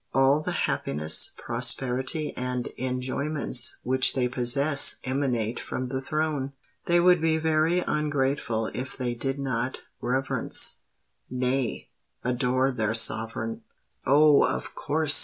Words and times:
All 0.15 0.39
the 0.41 0.53
happiness, 0.65 1.31
prosperity, 1.37 2.33
and 2.35 2.69
enjoyments 2.75 3.77
which 3.83 4.15
they 4.15 4.27
possess 4.27 4.95
emanate 5.03 5.59
from 5.59 5.89
the 5.89 6.01
throne. 6.01 6.53
They 6.87 6.99
would 6.99 7.21
be 7.21 7.37
very 7.37 7.81
ungrateful 7.81 8.65
if 8.73 8.97
they 8.97 9.13
did 9.13 9.37
not 9.37 9.81
reverence—nay, 10.01 11.89
adore 12.23 12.71
their 12.71 12.95
sovereign." 12.95 13.61
"Oh, 14.03 14.41
of 14.43 14.73
course!" 14.73 15.19